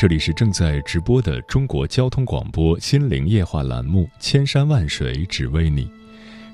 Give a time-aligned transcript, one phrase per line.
[0.00, 5.84] 这里是正在直播的中国交通广播心灵夜话栏目《千山万水只为你》，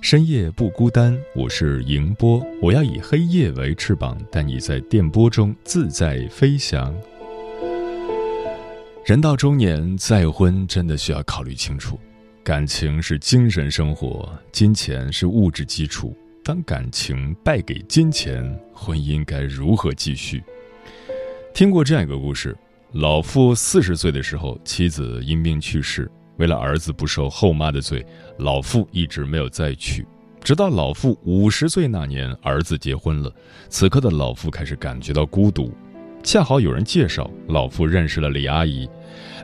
[0.01, 1.17] 深夜不孤单。
[1.33, 6.93] 我是迎波，我要以黑夜为翅膀，带你在电波中自在飞翔。
[9.05, 11.97] 人到中年，再婚真的需要考虑清楚。
[12.43, 16.17] 感情是精神生活，金钱是物质基础。
[16.43, 20.43] 当感情败给金钱，婚姻该如何继续？
[21.55, 22.57] 听过这样一个故事。
[22.99, 26.11] 老妇四十岁的时候，妻子因病去世。
[26.39, 28.03] 为了儿子不受后妈的罪，
[28.39, 30.07] 老妇一直没有再娶。
[30.41, 33.31] 直到老妇五十岁那年，儿子结婚了。
[33.69, 35.71] 此刻的老妇开始感觉到孤独。
[36.23, 38.89] 恰好有人介绍，老妇认识了李阿姨。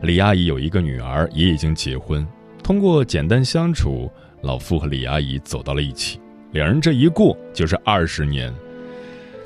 [0.02, 2.26] 李阿姨有一个女儿，也已经结婚。
[2.64, 6.18] 通过简单相处，老妇和李阿姨走到了一起。
[6.52, 8.50] 两人这一过就是二十年。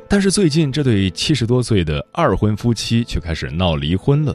[0.09, 4.35] 但是最近，这对七十多岁的二婚夫妻却开始闹离婚了。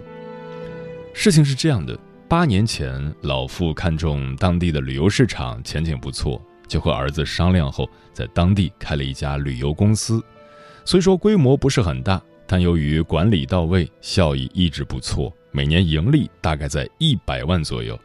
[1.14, 10.22] 事情是这样的：八年前，老妇看中当地的旅游市场前景不错，就和儿子商量后，在当地开了一家旅游公司。
[10.84, 17.98] 虽说规模不是很大，但由于管理到位，效益一直不错，每年盈利大概在一百万左右。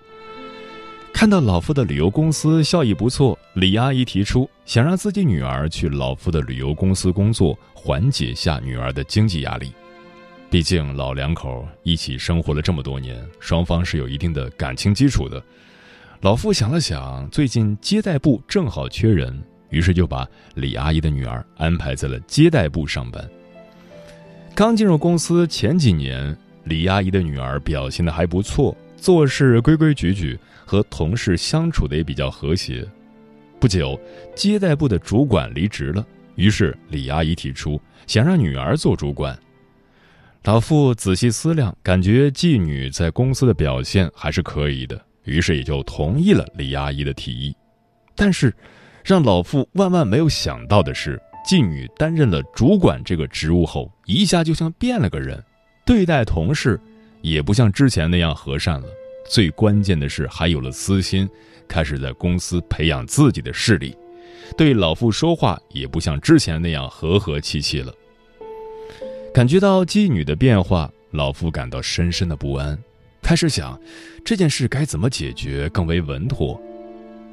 [1.17, 9.73] 看到老夫的旅游公司效益不错，李阿姨提出想让自己女儿去老夫的旅游公司工作，缓解下女儿的经济压力。
[10.51, 15.43] 毕竟老两口一起生活了这么多年，双方是有一定的感情基础的。
[16.21, 23.27] 老夫想了想，最近接待部正好缺人，于是就把李阿姨的女儿安排在了接待部上班。
[24.55, 30.39] 刚进入公司前几年，李阿姨的女儿表现的还不错，做事规规矩矩。
[30.67, 32.87] 和同事相处的也比较和谐。
[33.59, 33.99] 不久，
[34.35, 39.39] 接待部的主管离职了，于是李阿姨提出想让女儿做主管。
[40.45, 47.57] 老傅仔细思量，感觉妓女在公司的表现还是可以的，于是也就同意了李阿姨的提议。
[48.15, 48.55] 但是，
[49.05, 55.43] 让老傅万万没有想到的是，妓女担任了主管这个职务后，一下就像变了个人，
[55.85, 56.79] 对待同事
[57.23, 58.87] 也不像之前那样和善了。
[59.29, 61.29] 最关键的是，还有了私心，
[61.69, 63.97] 开始在公司培养自己的势力，
[64.57, 67.93] 对老傅说话也不像之前那样和和气气了。
[69.35, 72.79] 感觉到妓女的变化，老妇感到深深的不安，
[73.23, 73.79] 开始想
[74.25, 76.61] 这件事该怎么解决更为稳妥。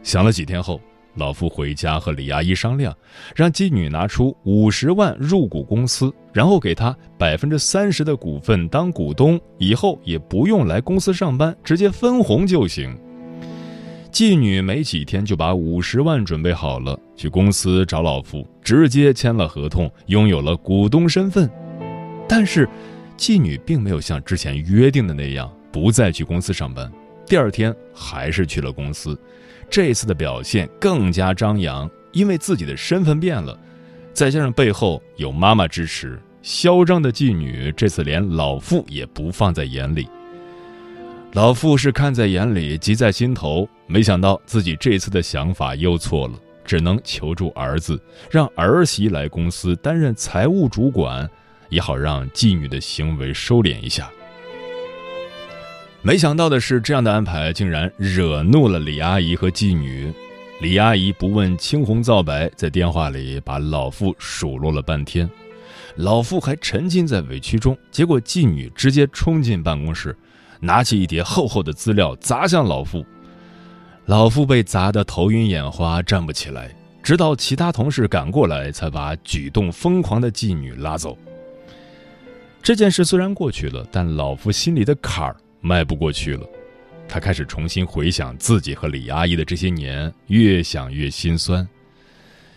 [0.01, 0.81] 想了几天后。
[1.15, 2.95] 老夫回家和李阿姨商量，
[3.35, 12.97] 让妓女拿出五十万入股公司，然后给她百分之三十的股份当股东，以后也不用来公司上班，直接分红就行。
[14.11, 21.49] 妓女没几天就把五十万准备好了，去公司找老夫，直接签了合同，拥有了股东身份。
[22.29, 22.69] 但是，
[23.17, 26.91] 妓女并没有像之前约定的那样不再去公司上班，
[27.25, 29.19] 第二天还是去了公司。
[29.69, 33.57] 这次的表现更加张扬，因为自己的身份变了，
[34.13, 40.07] 再加上背后有妈妈支持，嚣张的妓女这次连老妇也不放在眼里。
[41.33, 46.33] 老妇是看在眼里，急在心头，没想到自己这次的想法又错了，
[46.63, 47.99] 只能求助儿子，
[48.29, 51.27] 让儿媳来公司担任财务主管，
[51.69, 54.11] 也好让妓女的行为收敛一下。
[56.05, 60.13] 没想到的是，这样的安排竟然惹怒了李阿姨和妓女。
[60.59, 65.29] 李阿姨不问青红皂白，在电话里把老妇数落了半天。
[65.95, 70.13] 老妇还沉浸在委屈中，结果妓女直接冲进办公室，
[70.59, 73.05] 拿起一叠厚厚的资料砸向老妇。
[74.05, 76.69] 老妇被砸得头晕眼花，站不起来。
[77.01, 81.17] 直到其他同事赶过来，才把举动疯狂的妓女拉走。
[82.61, 86.45] 这件事虽然过去了，但老夫心里的坎儿迈不过去了。
[87.07, 91.67] 他开始重新回想自己和李阿姨的这些年，越想越心酸。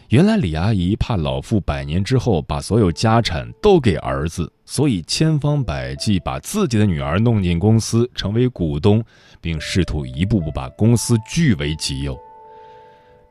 [0.09, 9.03] 原来李阿姨怕老父百年之后把所有家产都给儿子，所以千方百计把自己的女儿弄进公司，成为股东，
[9.41, 12.17] 并试图一步步把公司据为己有。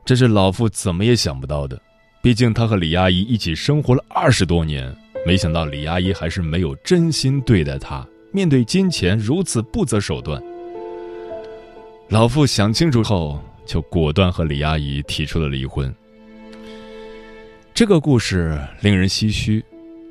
[0.03, 1.81] 这是老父怎么也想不到的，
[2.21, 4.93] 毕竟他和李阿姨一起生活了二十多年，
[5.25, 10.43] 没想到李阿姨还是没有真心对待他，面对金钱如此不择手段。
[12.09, 15.95] 老妇想清楚后，就果断和李阿姨提出了离婚。
[17.73, 19.63] 这个故事令人唏嘘。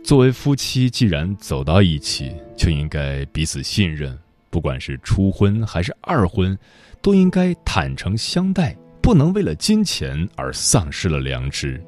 [0.02, 4.18] 作为夫妻，既然走到一起，就应该彼此信任。
[4.48, 6.58] 不管是初婚还是二婚，
[7.02, 11.78] 都应该坦诚相待，不能为了金钱而丧失了良知。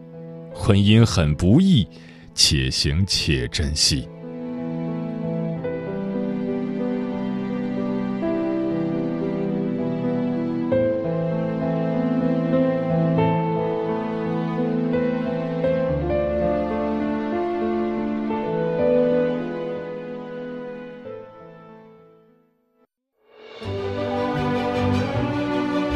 [0.53, 1.87] 婚姻很不易，
[2.35, 4.07] 且行且珍惜。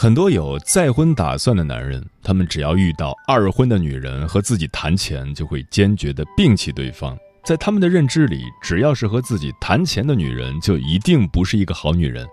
[0.00, 7.18] 很多有再婚打算的男人，他们只要遇到二婚的女人和自己谈钱，就会坚决的摒弃对方。
[7.44, 12.24] 在他们的认知里，只要是和自己谈钱的女人，就一定不是一个好女人。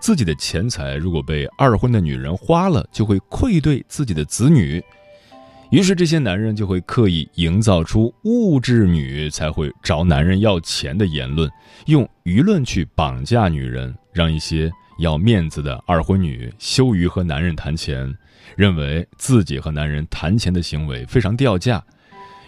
[0.00, 4.82] 自己的钱财如果被二婚的女人花了，就会愧对自己的子女。
[5.70, 11.48] 于是，这些男人就会刻意营造出物质女才会找男人要钱的言论，
[11.84, 14.68] 用舆论去绑架女人，让一些。
[14.98, 18.12] 要面子的二婚女羞于和男人谈钱，
[18.56, 21.82] 认为自己和男人谈钱的行为非常掉价，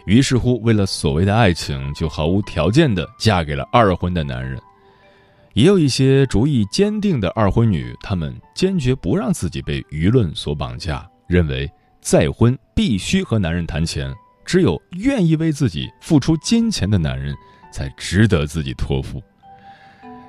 [0.06, 4.58] 于是乎为了所谓的爱情，就毫无条件的嫁给了二婚的男人。
[5.54, 11.68] 也有一些主意坚定的二婚女，她们坚决不让自己被舆论所绑架，认为
[12.00, 17.34] 再婚必须和男人谈钱，只有愿意为自己付出金钱的男人，
[17.72, 19.20] 才值得自己托付。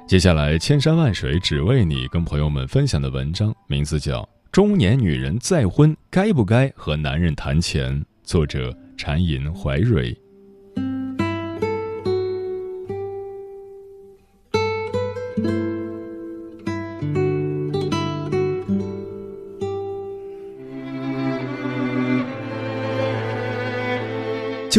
[0.10, 10.18] 接下来，千山万水只为你，跟朋友们分享的文章名字叫《中年女人再婚该不该和男人谈钱》，作者禅吟怀蕊。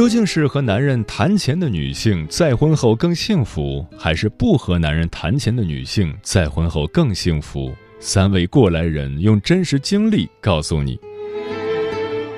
[0.00, 7.70] 究竟是和男人谈钱的女性再婚后更幸福，还是不和男人谈钱的女性再婚后更幸福？
[7.98, 10.98] 三位过来人用真实经历告诉你。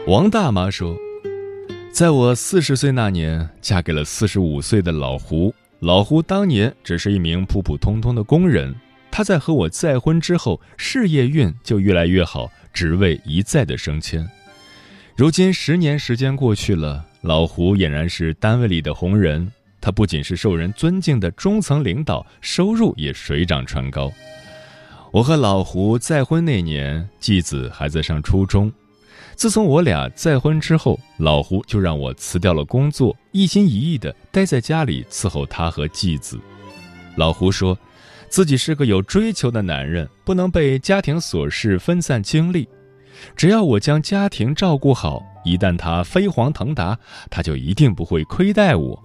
[0.08, 0.96] 王大妈说
[1.94, 5.54] ：“在我四十岁那年，嫁给了四十五岁的老胡。
[5.78, 8.74] 老胡当年只是一名普普通通的工人，
[9.08, 14.28] 他在和我再婚之后，事业运就越来越好，职位一再的升迁。
[15.16, 19.50] 如今十年时间过去了。”老胡俨然是单位里的红人，
[19.80, 24.12] 他不仅是受人尊敬的中层领导，收入也水涨船高。
[25.12, 28.72] 我和老胡再婚那年，继子还在上初中。
[29.36, 36.40] 自从我俩再婚之后，老胡就让我辞掉了工作，一心一意地待在家里伺候他和继子。
[37.14, 37.78] 老胡说，
[38.28, 42.68] 自己是个有追求的男人，不能被家庭琐事分散精力。
[43.36, 46.98] 只要我将家庭照顾好，一旦他飞黄腾达，
[47.30, 49.02] 他就一定不会亏待我。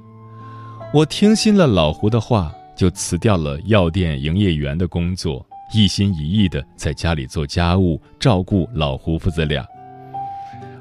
[0.93, 9.65] 我听信了老胡的话，就辞掉了药店营业员的工作，一心一意的在家里做家务，照顾老胡父子俩。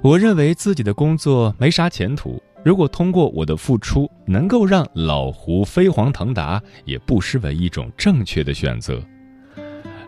[0.03, 9.03] 我认为自己的工作没啥前途，如果通过我的付出能够让老胡飞黄腾达，也不失为一种正确的选择。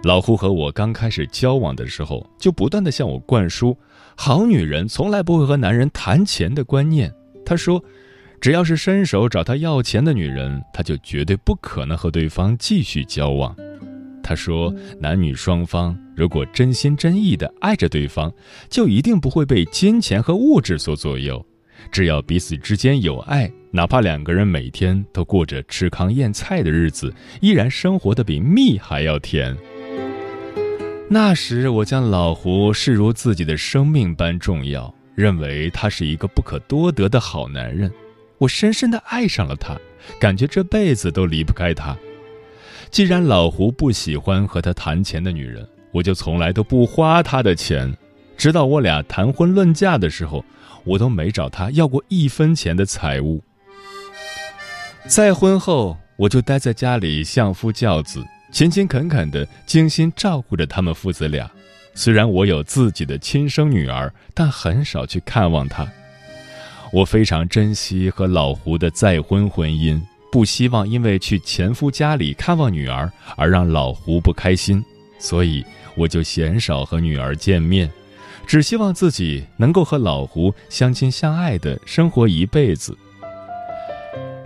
[0.04, 3.76] 老胡和我刚开始交往的时候，就不断的向我灌输
[4.16, 7.12] “好女人从来不会和男人谈钱”的观念。
[7.44, 7.82] 他说，
[8.40, 13.54] 只要是伸手找他要钱的女人，他就绝对不可能和对方继续交往。
[14.22, 18.32] 他说：“男女双方如果真心真意的爱着对方，
[18.68, 21.44] 就一定不会被金钱和物质所左右。
[21.90, 29.56] 只要彼此之间有爱，哪怕两个人每天都过着吃糠咽菜的日子，依然生活的比蜜还要甜。”
[31.10, 37.90] 那时，我将老胡视如自己的生命般重要，认为他是一个不可多得的好男人。
[38.36, 39.74] 我深深的爱上了他，
[40.20, 41.96] 感觉这辈子都离不开他。
[42.90, 47.96] 既然老胡不喜欢和他谈钱的女人，我就从来都不花他的钱。
[48.36, 50.44] 直到我俩谈婚论嫁的时候，
[50.84, 53.42] 我都没找他要过一分钱的财物。
[55.06, 61.50] 再婚后，我就待在家里相夫教子，勤勤恳恳的精心照顾着他们父子俩。
[61.94, 65.86] 虽然我有自己的亲生女儿，但很少去看望她。
[66.92, 70.00] 我非常珍惜和老胡的再婚婚姻。
[70.30, 74.84] 不希望因为去前夫家里看望女儿而让老胡不开心，
[75.18, 75.64] 所以
[75.94, 77.90] 我就鲜少和女儿见面，
[78.46, 82.94] 只希望自己能够和老胡相亲相爱的生活一辈子。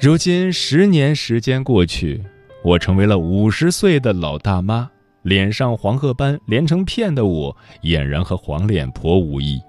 [0.00, 2.22] 如今十年时间过去，
[2.64, 4.88] 我成为了五十岁的老大妈，
[5.22, 9.60] 脸上黄褐斑连成片的我，俨然和黄脸婆无异，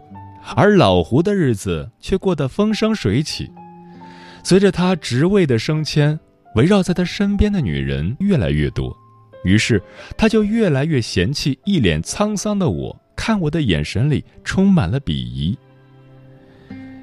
[0.56, 3.52] 而老胡的日子却过得风生水起。
[4.44, 6.20] 随着他职位的升迁，
[6.56, 8.96] 围绕在他身边的女人越来越多，
[9.44, 9.82] 于是
[10.16, 15.58] 他就越来越嫌弃一脸沧桑的我，看我的眼神里充满了鄙夷。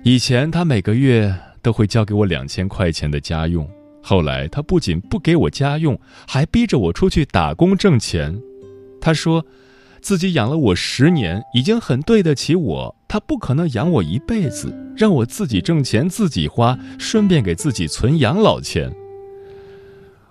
[0.04, 3.68] 以前他每个月都会交给我两千块钱的家用，
[4.02, 8.40] 后来他不仅不给我家用，还逼着我出去打工挣钱。
[9.00, 9.44] 他说。
[10.02, 12.96] 自己养了我十年，已经很对得起我。
[13.06, 18.90] 他不可能养我一辈子，让我自己挣钱自己花，顺便给自己存养老钱。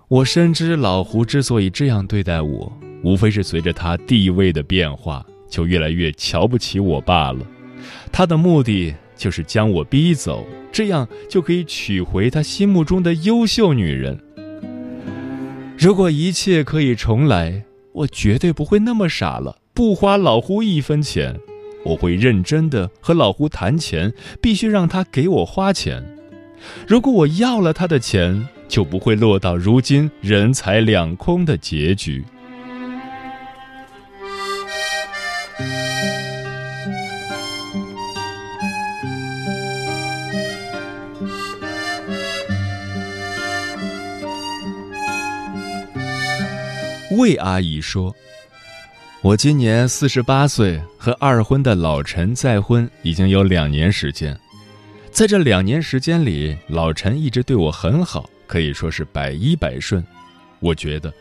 [0.08, 2.74] 我深知老胡之所以这样对待我，
[3.04, 7.46] 无非是随着他地位的变化，就越来越瞧不起我罢了。
[8.12, 14.18] 他的目的就是将我逼走，这样就可以娶回他心目中的优秀女人。
[15.78, 19.58] 如果一切可以重来，我绝对不会那么傻了。
[19.74, 21.38] 不花老胡一分钱，
[21.84, 26.02] 我会认真的和老胡谈钱，必须让他给我花钱。
[26.88, 32.24] 如果我要了他的钱，就不会落到如今人财两空的结局。
[47.12, 48.16] 魏阿姨说。
[49.22, 54.38] 我今年四十八岁，和二婚的老陈再婚已经有两年时间。
[55.12, 60.02] 在这两年时间里，老陈一直对我很好，可以说是百依百顺。
[60.60, 61.12] 我觉得，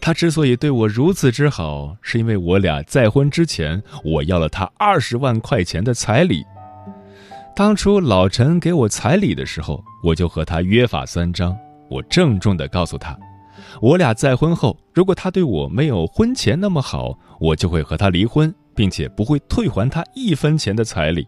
[0.00, 6.44] 他之所以对我如此之好，是因为我俩再婚之前，我要了他二十万块钱的彩礼。
[7.54, 11.56] 当初老陈给我彩礼的时候，我就和他约法三章，
[11.88, 13.16] 我郑重地告诉他。
[13.80, 21.26] 我俩再婚后，如果他对我没有婚前那么好，我就会和他离婚，并且不会退还他一分钱的彩礼。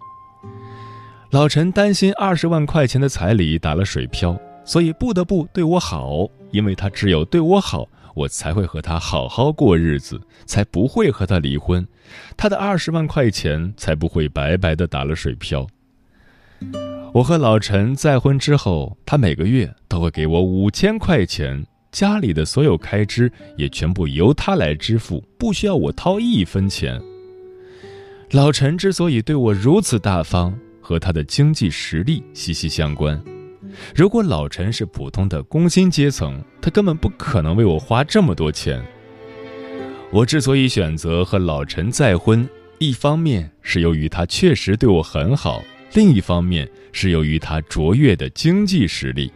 [1.31, 11.87] 老陈担心二十万块钱的彩礼打了水漂，所以不得不对我好，因为他只有对我好，我才会和他好好过日子，才不会和他离婚，
[12.37, 15.67] 他的二十万块钱才不会白白的打了水漂。
[17.12, 21.67] 我和老陈再婚之后，他每个月都会给我五千块钱。
[21.90, 27.00] 家里的所有开支也全部由他来支付，不需要我掏一分钱。
[28.33, 33.21] 老陈之所以对我如此大方，和他的经济实力息息相关。
[33.95, 38.83] 如果老陈是普通的工薪阶层，他根本不可能为我花这么多钱。
[40.11, 45.62] 我之所以选择和老陈再婚，一方面是由于他确实对我很好，
[45.95, 49.33] 另一方面是由于他卓越的经济实力。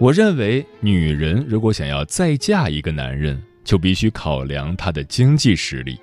[0.00, 5.98] 我认为，女人如果想要再嫁一个男人，就必须考量他的经济实力。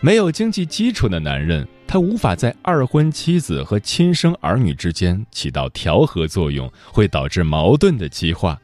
[0.00, 8.56] 没有经济基础的男人，他无法在二婚妻子和亲生儿女之间起到调和作用，会导致矛盾的激化。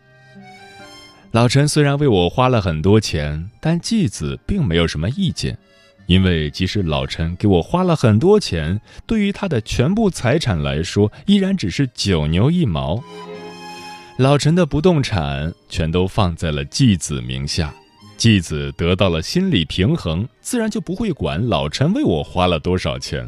[1.32, 5.58] 老陈虽然为我花了很多钱，但继子并没有什么意见，
[6.06, 13.02] 因为即使老陈给我花了很多钱，对于他的全部财产来说，依然只是九牛一毛。
[14.20, 17.72] 老陈的不动产全都放在了继子名下，
[18.18, 23.26] 继子得到了心理平衡，自然就不会管老陈为我花了多少钱。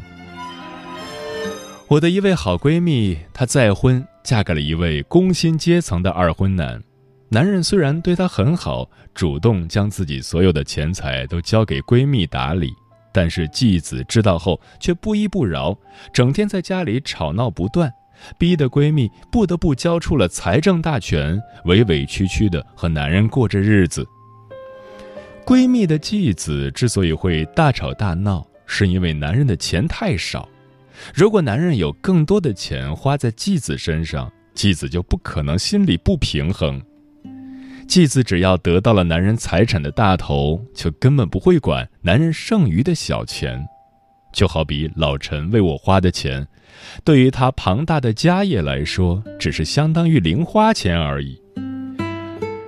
[1.87, 6.79] 我的一位好闺蜜，她再婚，嫁给了一位工薪阶层的二婚男，
[7.29, 12.71] 男人虽然对她很好，主动将自己所有的钱财都交给闺蜜打理，
[13.11, 15.75] 但是继子知道后却不依不饶，
[16.13, 17.91] 整天在家里吵闹不断，
[18.37, 24.07] 逼得闺蜜不得不交出了财政大权，委委屈屈的和男人过着日子。
[25.45, 30.47] 闺蜜的继子之所以会大吵大闹，是因为男人的钱太少。
[31.13, 36.81] 如果男人有更多的钱花在继子身上，继子就不可能心里不平衡。
[37.85, 43.61] 继子只要得到了男人财产的大头，就根本不会管男人剩余的小钱。
[44.31, 46.47] 就好比老陈为我花的钱，
[47.03, 51.39] 对于他庞大的家业来说，只是相当于零花钱而已。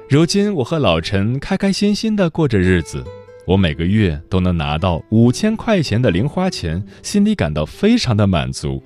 [0.09, 3.03] 如今我和老陈开开心心的过着日子。
[3.47, 8.81] 我每个月都能拿到五千块钱的零花钱，心里感到非常的满足。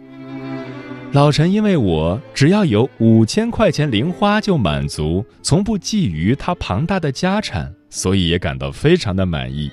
[1.13, 9.71] 老陈因为我只要有五千块钱零花就满足，从不觊觎他庞大的家产，所以也感到非常的满意。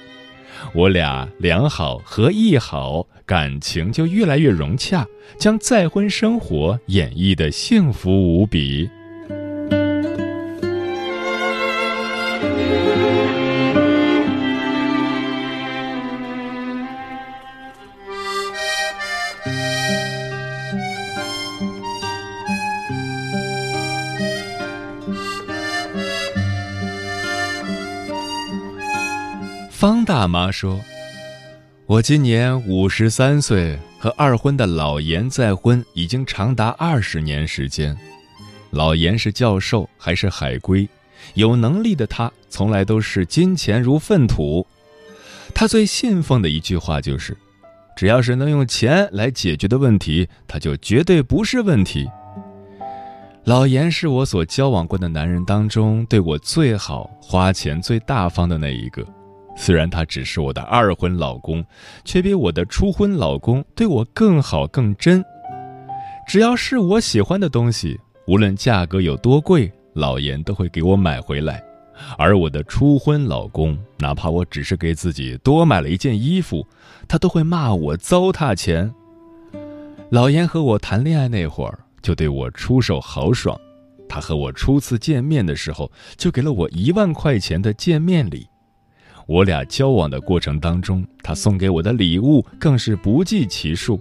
[0.74, 5.06] 我俩良好合意好，感情就越来越融洽，
[5.38, 8.88] 将再婚生活演绎的幸福无比。
[29.76, 30.80] 方大妈说
[31.84, 37.94] ：“我今年五十三岁，和二婚的老严再婚已经长达二十年时间。
[38.70, 40.88] 老严是教授，还是海归，
[41.34, 44.66] 有能力的他从来都是金钱如粪土。
[45.54, 47.36] 他最信奉的一句话就是：
[47.94, 52.08] 只要是能用钱来解决的问题，他就绝对不是问题。
[53.44, 59.06] 老严是我所交往过的男人当中对我最好、花钱最大方的那一个。”
[59.56, 61.64] 虽然他只是我的二婚老公，
[62.04, 65.24] 却比我的初婚老公对我更好更真。
[66.28, 71.62] 只要是我喜欢的东西，无论价格有多贵，老严都会给我买回来。
[72.18, 76.66] 而我的初婚老公，哪怕我只是给自己多买了一件衣服，
[77.08, 78.92] 他都会骂我糟蹋钱。
[80.10, 83.58] 老严和我谈恋爱那会儿，就对我出手豪爽。
[84.08, 88.46] 他和我初次见面的时候，就给了我一万块钱的见面礼。
[89.26, 94.00] 我俩交往的过程当中，他送给我的礼物更是不计其数。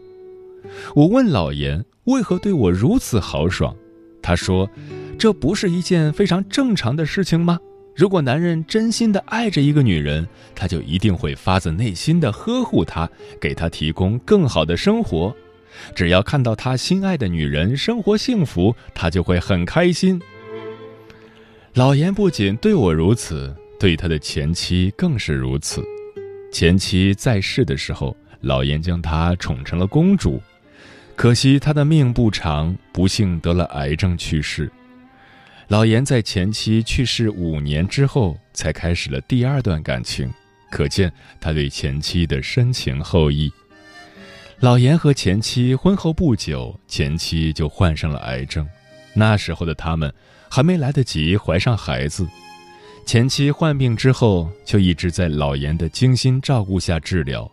[0.96, 3.76] 我问老严为何对我如此豪爽，
[4.22, 4.70] 他说
[5.18, 7.58] ：“这不是一件非常正常的事情吗？
[7.96, 13.10] 如果男人真心的爱着一个女人，他就一定会发自内心的呵护她，
[13.40, 15.34] 给她提供更好的生活。
[15.96, 20.22] 只要看到他心爱的女人生活幸福，他就会很开心。”
[21.74, 23.56] 老严不仅对我如此。
[23.80, 25.84] 对他的前妻更是如此。
[26.52, 30.42] 前妻在世的时候，老严将她宠成了公主。
[31.16, 34.72] 可惜她的命不长，不幸得了癌症去世。
[35.68, 40.32] 老严在前妻去世五年之后，才开始了第二段感情，
[40.70, 41.12] 可见
[41.42, 43.52] 他对前妻的深情厚谊。
[44.60, 48.68] 老严和前妻婚后不久，前妻就患上了癌症。
[49.14, 50.14] 那时候的他们
[50.50, 52.28] 还没来得及怀上孩子。
[53.06, 57.50] 前妻患病之后，就一直在老严的精心照顾下治疗。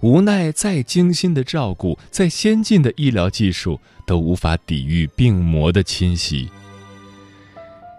[0.00, 6.50] 无奈，再精心的照顾，再先进的医疗技术，都无法抵御病魔的侵袭。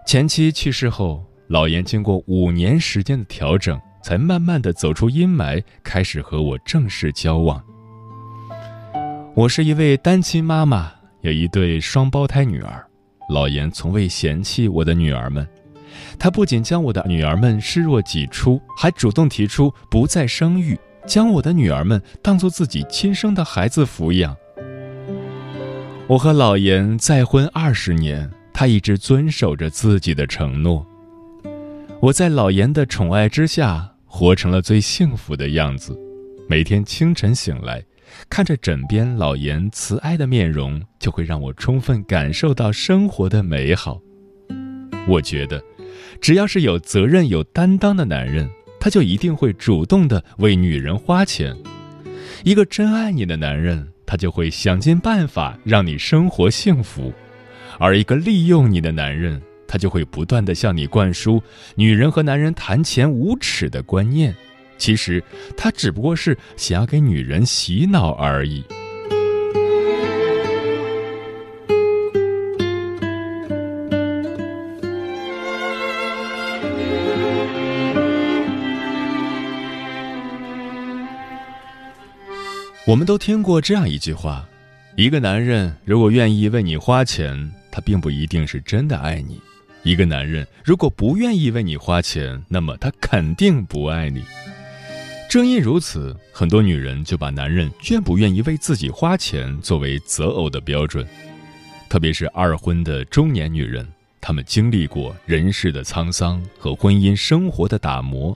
[0.06, 7.60] 前妻去世后，老严经过五年时间的调整，才慢慢的走出阴霾，开始和我正式交往。
[9.34, 12.84] 我是一位单亲妈妈，有一对双胞胎女儿。
[13.28, 15.46] 老严从未嫌弃我的女儿们。
[16.18, 24.36] 他不仅将我的女儿们视若己出，还主动提出不再生育，将我的女儿们当做自己亲生的孩子抚养。
[26.08, 30.84] 我和老严再婚二十年，他一直遵守着自己的承诺。
[32.00, 35.96] 我在老严的宠爱之下，活成了最幸福的样子。
[36.48, 37.84] 每天清晨醒来，
[38.28, 44.00] 看着枕边老严慈爱的面容，就会让我充分感受到生活的美好。
[45.06, 45.62] 我觉得。
[46.20, 48.48] 只要是有责任、有担当的男人，
[48.80, 51.56] 他就一定会主动的为女人花钱。
[52.44, 57.12] 一个真爱你的男人，他就会想尽办法让你生活幸福；
[57.78, 61.42] 而一个利用你的男人，他就会不断的向你灌输
[61.74, 64.34] 女人和男人谈钱无耻的观念。
[64.76, 65.22] 其实，
[65.56, 68.64] 他只不过是想要给女人洗脑而已。
[82.88, 84.48] 我们都听过这样一句话：
[84.96, 89.34] 一个男人如果愿意为你花钱，他并不一定是真的爱你；
[89.82, 94.24] 一个男人如果不愿意为你花钱，那么他肯定不爱你。
[95.28, 101.06] 正因如此，很多女人就把男人愿不愿意为自己花钱作为择偶的标准，
[101.90, 103.86] 特别是二婚的中年女人，
[104.18, 108.34] 她们经历过人世的沧桑和婚姻生活的打磨，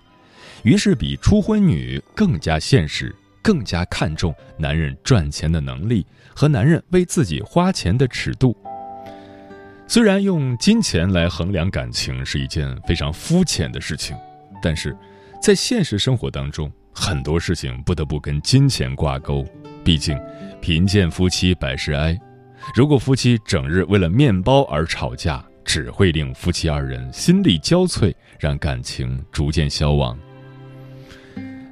[0.63, 3.15] 于是比初婚女更加现实。
[3.43, 8.57] 更加看重男人赚钱的能力和男人为自己花钱的尺度。
[9.89, 14.17] 虽然用金钱来衡量感情是一件非常肤浅的事情，
[14.63, 14.97] 但是
[15.43, 19.45] 在现实生活当中，很多事情不得不跟金钱挂钩。
[19.85, 20.19] 毕竟，
[20.61, 22.19] 贫贱夫妻百事哀。
[22.75, 30.17] 如果夫妻整日为了面包而吵架，只会令夫妻二人心力交瘁，让感情逐渐消亡。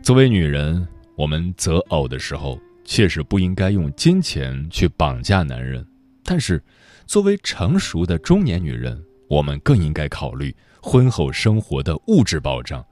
[0.02, 0.86] 作为女人。
[1.20, 5.86] 我们择偶的时候，确实不应该用金钱去绑架男人，
[6.24, 6.62] 但是，
[7.04, 12.82] 作为成熟的中年女人，我们更应该考虑婚后生活的物质保障。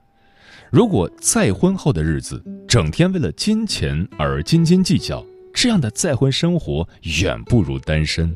[0.69, 6.87] 如果再婚后的日子整天为了金钱而斤斤计较，这样的再婚生活
[7.19, 8.31] 远不如单身。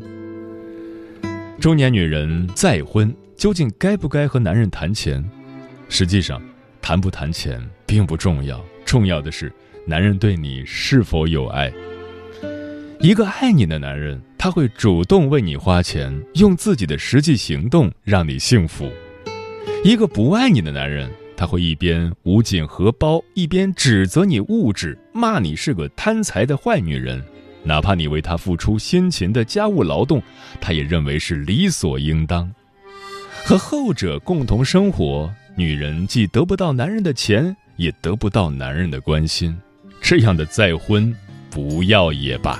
[1.60, 5.23] 中年女人再婚究竟该不该和男人谈钱？
[5.88, 6.41] 实际上，
[6.82, 9.53] 谈不谈钱并不重要，重要的是。
[9.86, 11.72] 男人对你是否有爱？
[13.02, 18.89] 一个爱你的男人，他会主动为你花钱，用自己的实际行动让你幸福；
[19.84, 27.22] 一个不爱你的男人，他会一边捂紧荷包，一边指责你物质，骂你是个贪财的坏女人。
[27.62, 30.24] 哪怕你为他付出辛勤的家务劳动，
[30.62, 32.50] 他也认为是理所应当。
[33.43, 39.54] 和后者共同生活，女人既得不到男人的钱，也得不到男人的关心。
[40.03, 41.15] 这样的再婚，
[41.49, 42.59] 不要也罢。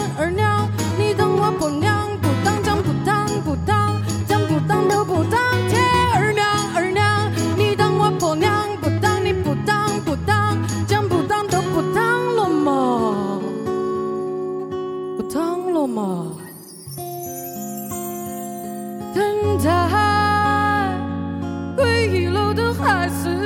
[23.07, 23.40] 路的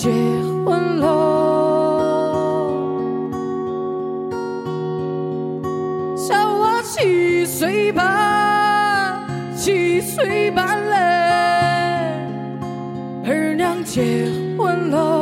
[0.00, 0.08] 结
[0.64, 1.06] 婚了，
[6.16, 10.94] 小娃七岁半，七岁半嘞，
[13.26, 15.17] 二娘结婚了。